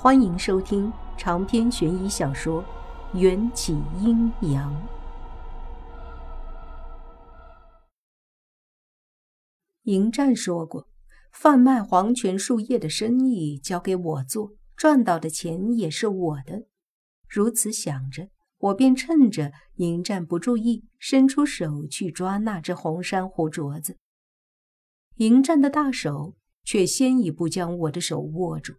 [0.00, 2.62] 欢迎收听长篇悬疑小说
[3.18, 4.72] 《缘起阴阳》。
[9.82, 10.86] 迎战说过，
[11.32, 16.68] 贩卖黄泉树叶的生意交给我做，赚到的钱也是我的。
[17.28, 18.28] 如此想着，
[18.58, 23.96] 我便趁着迎战不注意，伸出手去抓那只红珊瑚镯子。
[25.16, 28.74] 迎战的大手却先一步将我的手握住。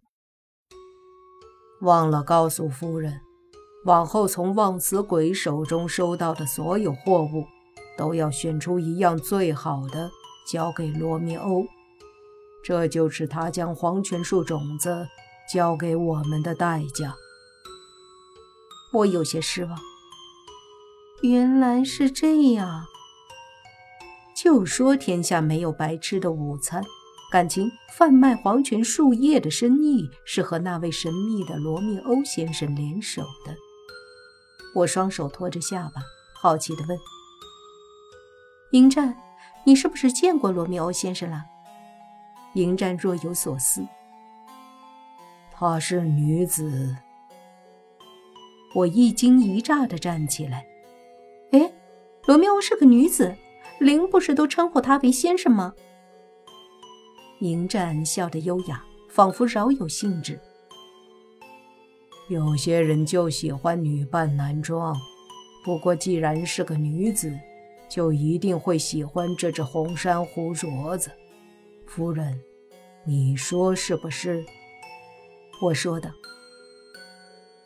[1.80, 3.20] 忘了告诉夫人，
[3.84, 7.46] 往后从望死鬼手中收到的所有货物，
[7.96, 10.10] 都要选出一样最好的
[10.50, 11.64] 交给罗密欧。
[12.62, 15.06] 这就是他将黄泉树种子
[15.50, 17.14] 交给我们的代价。
[18.92, 19.78] 我有些失望。
[21.22, 22.84] 原来是这样。
[24.36, 26.84] 就说天下没有白吃的午餐。
[27.30, 33.54] 感情贩卖黄泉树叶的生意是和那位神秘的罗密欧先生联手的。
[34.74, 36.02] 我双手托着下巴，
[36.34, 36.98] 好奇地问
[38.72, 39.16] ：“迎战，
[39.62, 41.44] 你是不是见过罗密欧先生了？”
[42.54, 43.86] 迎战若有所思
[45.54, 46.96] ：“她是女子。”
[48.74, 50.66] 我一惊一乍地站起来
[51.52, 51.72] ：“哎，
[52.26, 53.36] 罗密欧是个女子？
[53.78, 55.74] 林不是都称呼她为先生吗？”
[57.40, 60.38] 迎战笑得优雅，仿佛饶有兴致。
[62.28, 64.94] 有些人就喜欢女扮男装，
[65.64, 67.32] 不过既然是个女子，
[67.88, 71.10] 就一定会喜欢这只红珊瑚镯子。
[71.86, 72.38] 夫人，
[73.04, 74.44] 你说是不是？
[75.62, 76.12] 我说的，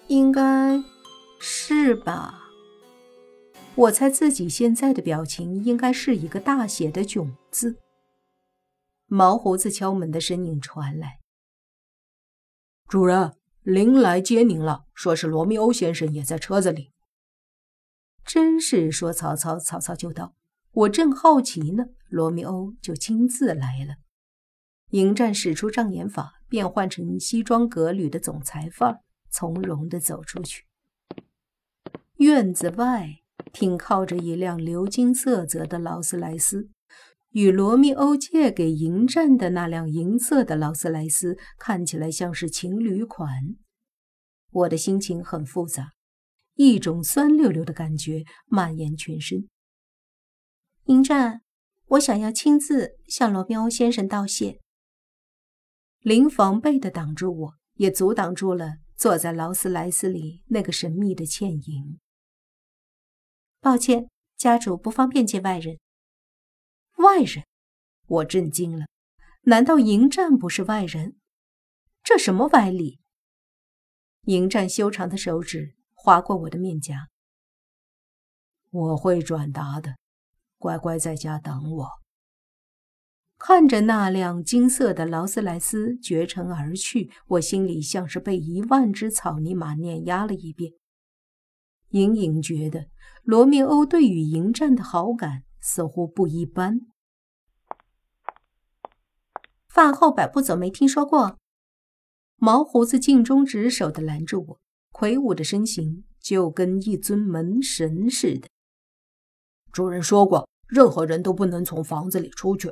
[0.07, 0.83] 应该
[1.41, 2.41] 是吧。
[3.75, 7.75] 我猜自己现在的表情应该是一个大写的囧字。
[9.15, 11.21] 毛胡子敲门的声音传来
[12.89, 16.91] ：“主人，林来接您了，说是罗密欧先生也在车子里。”
[18.27, 20.35] 真是说曹操，曹操就到。
[20.73, 23.99] 我正好奇呢，罗密欧就亲自来了。
[24.91, 29.01] 迎战使出障眼法，变换成西装革履的总裁范儿，
[29.31, 30.65] 从容地走出去。
[32.17, 33.21] 院子外
[33.53, 36.71] 停靠着一辆鎏金色泽的劳斯莱斯。
[37.35, 43.29] 与罗密欧借给迎战的那辆银色的劳斯莱斯看起来像是情侣款，
[44.53, 45.95] 我的心情很复杂，
[46.55, 49.49] 一种酸溜溜的感觉蔓延全身。
[50.85, 51.43] 迎战，
[51.87, 54.61] 我想要亲自向罗密欧先生道谢。
[56.03, 61.99] 零防备的挡住我，也阻挡住了坐在劳斯莱斯里那个神秘的倩影。
[63.61, 65.81] 抱歉，家主不方便见外人。
[67.05, 67.45] 外人，
[68.07, 68.87] 我震惊了。
[69.43, 71.17] 难道迎战不是外人？
[72.03, 72.99] 这什么歪理？
[74.23, 77.11] 迎战修长的手指划过我的面颊。
[78.71, 79.97] 我会转达的，
[80.57, 81.89] 乖乖在家等我。
[83.37, 90.73] 看着那辆金色的劳斯莱斯绝尘而去，我心里像是被一万只草泥马碾压了一遍。
[91.91, 92.89] 隐隐觉得
[93.23, 95.43] 罗密欧对于迎战的好感。
[95.67, 96.79] 似乎不一般。
[99.75, 101.37] 饭后百步走，没听说过。
[102.37, 104.61] 毛胡子尽忠职守的拦住我，
[104.93, 108.47] 魁梧的身形就跟一尊门神似的。
[109.73, 112.71] 主人说过，任何人都不能从房子里出去。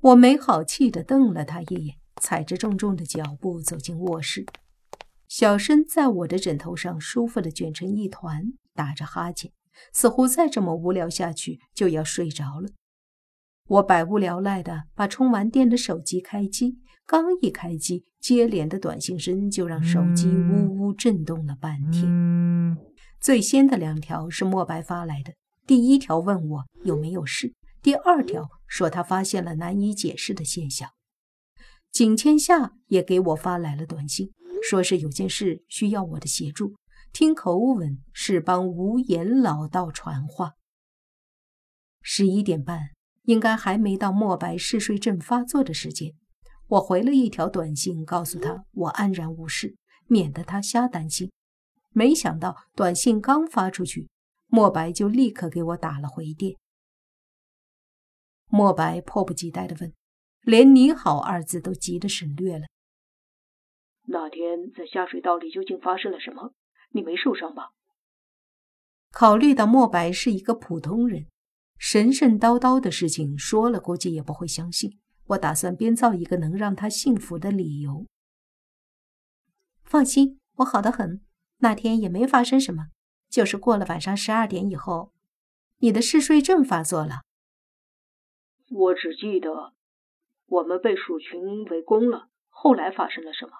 [0.00, 4.46] 我没好气的瞪了他一眼，踩着重重的脚步走进卧室，
[5.28, 9.52] 小身在我的枕头上舒服的卷成一团，打着哈欠。
[9.92, 12.70] 似乎再这么无聊下去就要睡着了。
[13.68, 22.78] 我百无聊赖的把充完电的手机开机，刚一开机，接连的短信声就让手机呜呜震动了半天。
[23.20, 25.32] 最先的两条是莫白发来的，
[25.66, 30.90] 第一条问我有没有事，第二条说他发现了难以解释的现象。
[31.90, 34.30] 景千夏也给我发来了短信，
[34.62, 36.76] 说是有件事需要我的协助。
[37.12, 40.52] 听口吻是帮无言老道传话。
[42.02, 42.90] 十一点半，
[43.26, 46.14] 应该还没到莫白嗜睡症发作的时间。
[46.68, 49.76] 我回了一条短信，告诉他我安然无事，
[50.08, 51.30] 免得他瞎担心。
[51.90, 54.08] 没想到短信刚发出去，
[54.46, 56.56] 莫白就立刻给我打了回电。
[58.48, 59.92] 莫白迫不及待地问，
[60.42, 62.66] 连“你好”二字都急得省略了。
[64.08, 66.52] 那天在下水道里究竟发生了什么？
[66.90, 67.70] 你没受伤吧？
[69.10, 71.26] 考虑到莫白是一个普通人，
[71.78, 74.98] 神神叨叨的事情说了，估计也不会相信。
[75.26, 78.06] 我打算编造一个能让他信服的理由。
[79.84, 81.20] 放心，我好得很。
[81.58, 82.88] 那天也没发生什么，
[83.28, 85.12] 就是过了晚上十二点以后，
[85.78, 87.22] 你的嗜睡症发作了。
[88.70, 89.74] 我只记得
[90.46, 93.52] 我们被鼠群围攻了，后来发生了什么？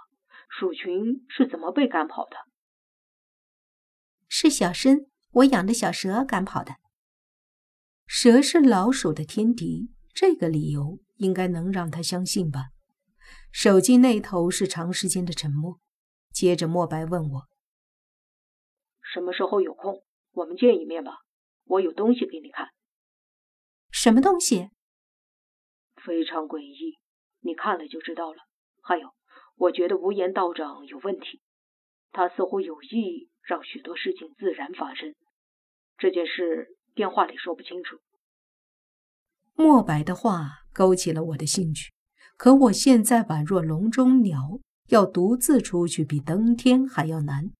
[0.49, 2.37] 鼠群是怎么被赶跑的？
[4.29, 6.77] 是小申，我养的小蛇赶跑的。
[8.07, 12.71] 蛇是老鼠的天敌，这个理由应该能让他相信吧？
[13.51, 15.81] 手机那头是长时间的沉默，
[16.31, 17.43] 接着莫白问我
[19.13, 21.19] ：“什么时候有空，我们见一面吧？
[21.65, 22.69] 我有东西给你看。”
[23.91, 24.71] 什么东西？
[26.05, 26.99] 非常诡异，
[27.41, 28.39] 你看了就知道了。
[28.83, 29.15] 还有，
[29.57, 31.41] 我觉得无言道长有问题，
[32.13, 35.15] 他似乎有意让许多事情自然发生。
[35.99, 37.99] 这件事电话里说不清楚。
[39.55, 41.93] 莫白的话勾起了我的兴趣。
[42.39, 44.59] 可我现在宛若笼中鸟，
[44.89, 47.51] 要独自出去比登天还要难。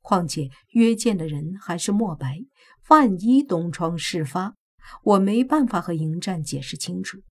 [0.00, 2.40] 况且约见的人还是莫白，
[2.88, 4.54] 万一东窗事发，
[5.02, 7.22] 我没办法和迎战解释清楚。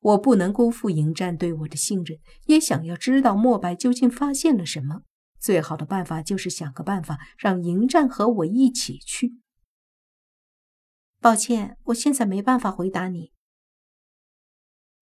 [0.00, 5.02] 我不能辜负迎战对我的信任，也想要知道莫白究竟发现了什么。
[5.44, 9.42] 最好的办法就是想个办法让迎战和我一起去。
[11.20, 13.30] 抱歉，我现在没办法回答你。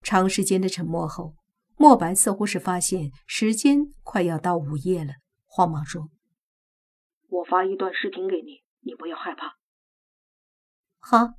[0.00, 1.36] 长时间的沉默后，
[1.76, 5.12] 莫白似乎是发现时间快要到午夜了，
[5.46, 6.10] 慌忙说
[7.30, 9.58] ：“我发一段视频给你，你不要害怕。”
[10.98, 11.34] 好。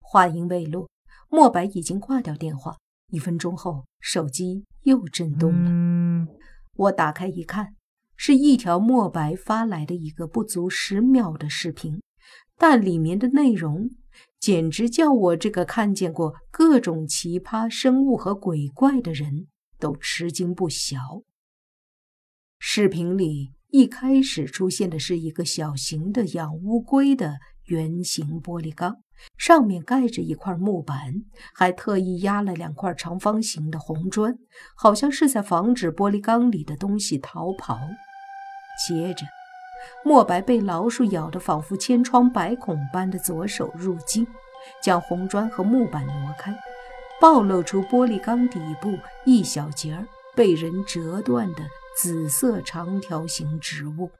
[0.00, 0.88] 话音未落，
[1.28, 2.78] 莫白已经挂掉电话。
[3.08, 6.26] 一分钟后，手机又震动了。
[6.72, 7.74] 我打开一看，
[8.18, 12.02] 是一条墨白发来的一个不足十秒的视频，
[12.58, 13.88] 但里面的内容……
[14.40, 19.48] 简直叫我这个看见过各种奇葩生物和鬼怪的人
[19.80, 20.98] 都吃惊不小。
[22.58, 29.02] 视频里一开始出现的是一个小型的养乌龟的圆形玻璃缸，
[29.36, 31.14] 上面盖着一块木板，
[31.52, 34.36] 还特意压了两块长方形的红砖，
[34.76, 37.76] 好像是在防止玻璃缸里的东西逃跑。
[38.86, 39.26] 接着。
[40.04, 44.26] 墨白被老鼠咬得仿佛千疮百孔般的左手入镜，
[44.82, 46.54] 将红砖和木板挪开，
[47.20, 50.04] 暴露出玻璃缸底部一小截儿
[50.34, 51.62] 被人折断的
[51.96, 54.10] 紫色长条形植物，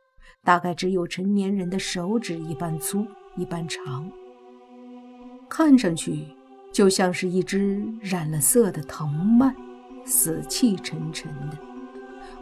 [0.45, 3.07] 大概只有成年人的手指一般粗
[3.37, 4.11] 一般长，
[5.49, 6.27] 看上去
[6.73, 9.55] 就像是一只染了色的藤蔓，
[10.05, 11.59] 死气沉沉的。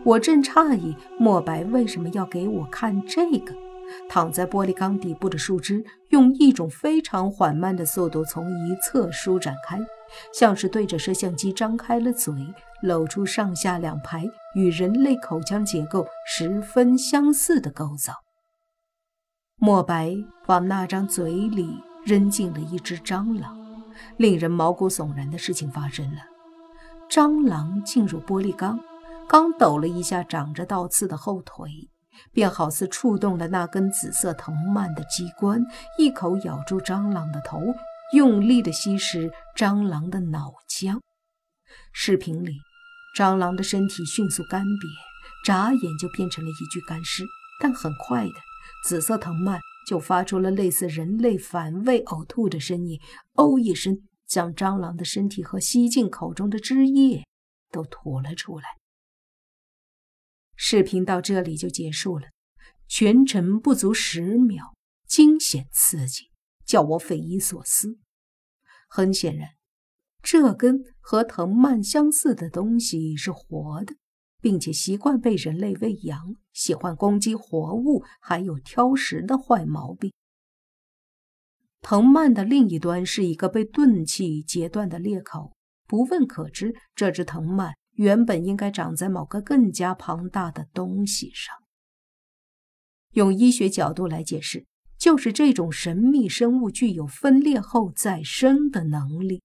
[0.06, 3.52] 我正诧异莫白为什么要给我看这个。
[4.08, 9.80] 躺在玻璃缸底部的树枝用一种非常缓慢的速度从一侧舒展开，
[10.32, 12.32] 像是对着摄像机张开了嘴，
[12.82, 14.24] 露出上下两排
[14.54, 18.12] 与人类口腔结构十分相似的构造。
[19.56, 20.16] 莫白
[20.46, 23.58] 往那张嘴里扔进了一只蟑螂，
[24.18, 26.22] 令人毛骨悚然的事情发生了：
[27.10, 28.78] 蟑螂进入玻璃缸。
[29.28, 31.68] 刚抖了一下长着倒刺的后腿，
[32.32, 35.60] 便好似触动了那根紫色藤蔓的机关，
[35.98, 37.60] 一口咬住蟑螂的头，
[38.12, 41.00] 用力地吸食蟑螂的脑浆。
[41.92, 42.52] 视频里，
[43.16, 44.86] 蟑螂的身体迅速干瘪，
[45.44, 47.24] 眨眼就变成了一具干尸。
[47.60, 48.34] 但很快的，
[48.84, 53.00] 紫色藤蔓就发出了类似人类反胃呕吐的声音，
[53.34, 57.26] 哦一声，将蟑螂的身体和吸进口中的汁液
[57.72, 58.64] 都吐了出来。
[60.56, 62.28] 视频到这里就结束了，
[62.88, 64.74] 全程不足十秒，
[65.06, 66.30] 惊险刺激，
[66.64, 67.98] 叫我匪夷所思。
[68.88, 69.50] 很显然，
[70.22, 73.94] 这根和藤蔓相似的东西是活的，
[74.40, 80.12] 并且习惯被人类喂养，喜欢攻击活物，还有挑食的坏毛病。
[81.82, 85.52] 藤蔓的另一端是一个被钝器截断的裂口，
[85.86, 87.74] 不问可知，这只藤蔓。
[87.96, 91.54] 原本应该长在某个更加庞大的东西上。
[93.12, 94.66] 用医学角度来解释，
[94.98, 99.42] 就是这种神秘生物具有分裂后再生的能力，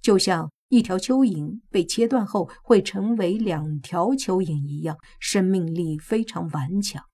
[0.00, 7.04] 就像一条蚯蚓被切断后会成为两条蚯蚓一样，生命力非常顽强。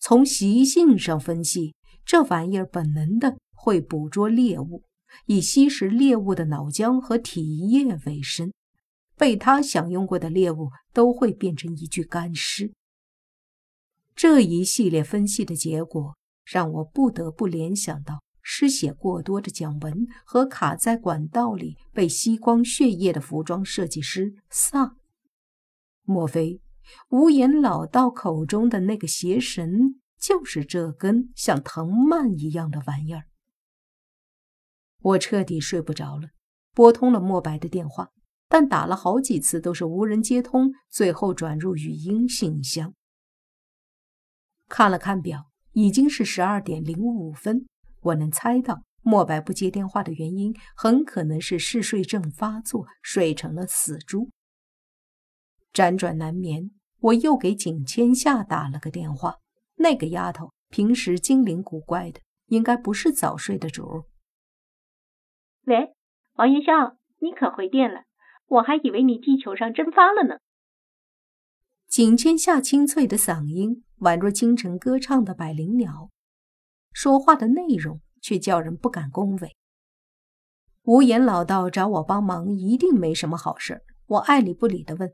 [0.00, 1.74] 从习性上分析，
[2.06, 4.84] 这玩意儿本能的会捕捉猎物，
[5.26, 8.50] 以吸食猎物的脑浆和体液为生。
[9.18, 12.72] 被他享用过的猎物都会变成一具干尸。
[14.14, 24.96] 这一系列分析的结果让我不得不联想到失血过多的蒋文和卡在管道里被吸光血液的服装设计师萨。
[26.02, 26.60] 莫非
[27.10, 33.24] 无言老道口中的那个邪神就是这根像藤蔓一样的玩意儿？
[35.00, 36.30] 我彻底睡不着了，
[36.72, 38.10] 拨通了莫白的电话，
[38.48, 42.94] 但打了好几次都是无人接通，最后转入语音信箱。
[44.68, 47.66] 看了看表，已经是十二点零五分。
[48.00, 54.30] 我能猜到莫白不接电话的原因，很可能是嗜睡症发作，睡成了死猪。
[55.72, 59.36] 辗转难眠，我又给景千夏打了个电话。
[59.76, 64.04] 那个丫头平时精灵古怪的，应该不是早睡的主。
[65.66, 65.94] 喂，
[66.34, 68.07] 王云霄，你可回电了？
[68.48, 70.40] 我还以为你地球上蒸发了呢。
[71.86, 76.10] 景千夏清脆的嗓音，宛若清晨歌唱的百灵鸟，
[76.92, 79.56] 说话的内容却叫人不敢恭维。
[80.82, 83.82] 无言老道找我帮忙，一定没什么好事。
[84.06, 85.12] 我爱理不理的问：“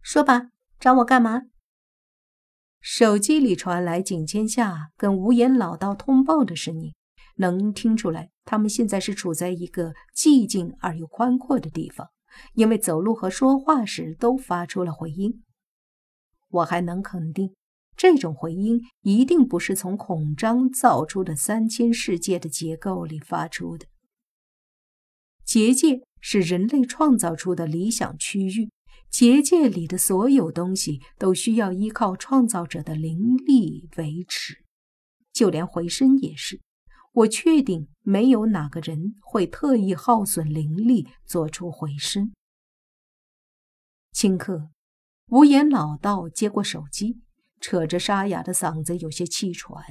[0.00, 1.42] 说吧，找我干嘛？”
[2.80, 6.94] 手机里传来景千夏跟无言老道通报的声音。
[7.36, 12.08] 能听出来，他们现在是处在一个寂静而又宽阔的地方，
[12.54, 15.42] 因为走路和说话时都发出了回音。
[16.50, 17.54] 我还能肯定，
[17.96, 23.86] 这种回音一定不是从孔章造出的三千世界的结构里发出的。
[25.44, 28.70] 结界是人类创造出的理想区域，
[29.10, 34.64] 结界里的所有东西都需要依靠创造者的灵力维持，
[35.32, 36.60] 就连回声也是。
[37.14, 42.34] 我确定没有哪个人会特意耗损灵力做出回声。
[44.12, 44.70] 顷刻，
[45.28, 47.22] 无言老道接过手机，
[47.60, 49.84] 扯着沙哑的嗓子，有些气喘：“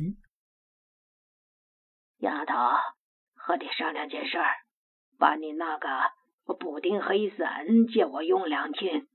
[2.20, 2.54] 丫头，
[3.36, 4.52] 和你商量件事儿，
[5.18, 5.88] 把你那个
[6.56, 9.08] 补丁黑伞借我用两天。”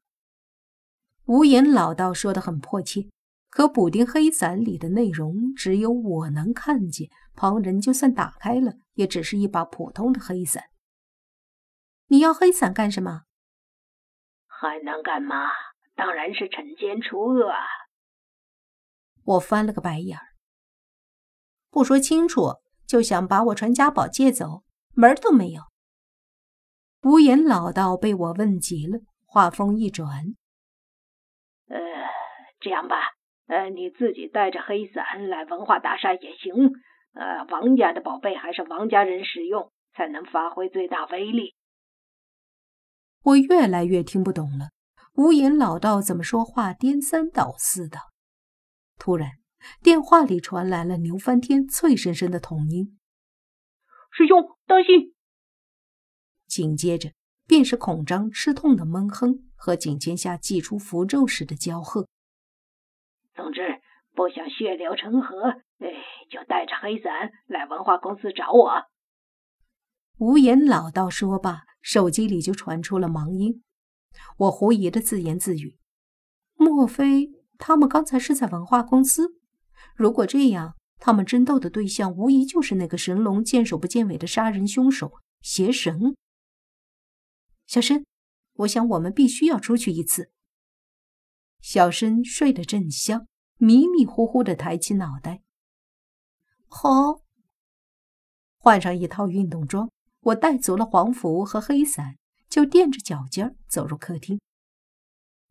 [1.26, 3.10] 无言老道说的很迫切。
[3.50, 10.64] 可补丁黑伞里的内容只有我能看见，旁人就算打开了，也只是一把普通的黑伞。
[12.08, 13.22] 你要黑伞干什么？
[14.46, 15.50] 还能干嘛？
[15.94, 17.58] 当然是惩奸除恶啊！
[19.24, 20.24] 我翻了个白眼儿，
[21.70, 22.54] 不说清楚
[22.86, 24.62] 就想把我传家宝借走，
[24.94, 25.62] 门儿都没有。
[27.02, 30.34] 无言老道被我问急了，话锋一转
[31.68, 31.76] ：“呃，
[32.60, 32.96] 这样吧。”
[33.48, 36.52] 呃，你自己带着黑伞来文化大厦也行。
[37.14, 41.54] 呃，王家的宝贝还是王家人使用，才能发挥最大威力。
[43.24, 44.68] 我越来越听不懂了，
[45.14, 47.98] 无言老道怎么说话颠三倒四的。
[48.98, 49.30] 突然，
[49.82, 52.98] 电话里传来了牛翻天、脆生生的童音
[54.12, 55.14] ：“师兄，当心！”
[56.46, 57.12] 紧接着
[57.46, 62.06] 便是孔章吃痛的闷哼和颈肩下祭出符咒时的娇喝。
[63.38, 63.60] 总之，
[64.16, 65.46] 不想血流成河，
[65.78, 65.86] 哎，
[66.28, 68.82] 就带着黑伞来文化公司找我。
[70.18, 73.62] 无言老道说罢，手机里就传出了忙音。
[74.38, 75.78] 我狐疑的自言自语：
[76.56, 79.38] 莫非他们刚才是在文化公司？
[79.94, 86.16] 如果这样，他们争斗的对象无疑就是那个神龙见首不见尾的杀人凶手邪神。
[87.68, 88.04] 小申，
[88.54, 90.32] 我想我们必须要出去一次。
[91.60, 95.42] 小申睡得正香，迷迷糊糊的抬起脑袋。
[96.66, 97.22] 好，
[98.58, 102.16] 换上一套运动装，我带足了黄符和黑伞，
[102.48, 104.40] 就垫着脚尖走入客厅。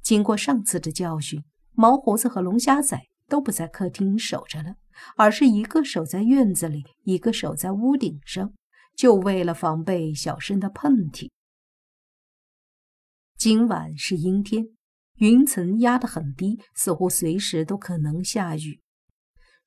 [0.02, 4.76] 经过上次的教训，毛胡子和龙虾仔都不在客厅守着了，
[5.18, 8.54] 而是一个守在院子里，一个守在屋顶上，
[8.96, 11.30] 就为了防备小申的喷嚏。
[13.38, 14.77] 今晚是阴天。
[15.18, 18.82] 云层压得很低，似乎随时都可能下雨。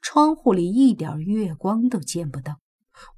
[0.00, 2.60] 窗户里一点月光都见不到，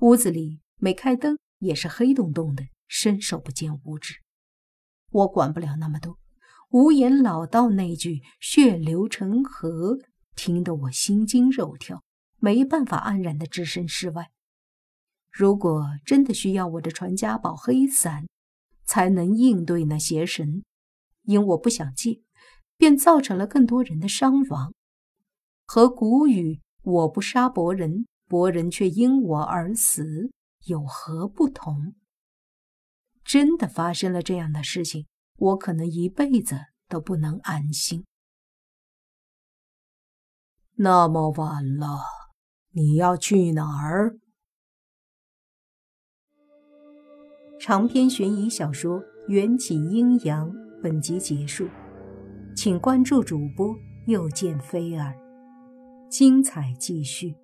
[0.01, 4.15] 屋子里没开灯，也是黑洞洞的，伸手不见五指。
[5.11, 6.19] 我管不了那么多，
[6.71, 9.99] 无言老道那句“血流成河”，
[10.35, 12.03] 听得我心惊肉跳，
[12.39, 14.31] 没办法安然的置身事外。
[15.31, 18.27] 如果真的需要我的传家宝黑伞，
[18.85, 20.63] 才能应对那邪神。
[21.23, 22.23] 因我不想借，
[22.77, 24.73] 便造成了更多人的伤亡。
[25.65, 30.31] 和古语“我不杀伯仁，伯仁却因我而死”
[30.67, 31.95] 有何不同？
[33.25, 38.05] 真的发生了这样的事情，我可能一辈子都不能安心。
[40.75, 42.01] 那么晚了，
[42.71, 44.19] 你要去哪儿？
[47.61, 50.51] 长篇悬疑小说《缘起阴阳》。
[50.83, 51.69] 本集结束。
[52.55, 53.75] 请关注主播，
[54.07, 55.15] 又见菲儿，
[56.11, 57.35] 精彩继续。